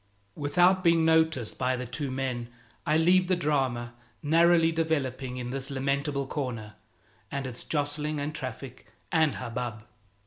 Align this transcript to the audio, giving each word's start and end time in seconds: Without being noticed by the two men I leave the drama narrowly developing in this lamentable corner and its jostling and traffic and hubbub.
Without 0.35 0.83
being 0.83 1.05
noticed 1.05 1.59
by 1.59 1.75
the 1.75 1.85
two 1.85 2.09
men 2.09 2.49
I 2.87 2.97
leave 2.97 3.27
the 3.27 3.35
drama 3.35 3.93
narrowly 4.23 4.71
developing 4.71 5.37
in 5.37 5.51
this 5.51 5.69
lamentable 5.69 6.25
corner 6.25 6.73
and 7.29 7.45
its 7.45 7.63
jostling 7.63 8.19
and 8.19 8.33
traffic 8.33 8.87
and 9.11 9.35
hubbub. 9.35 9.83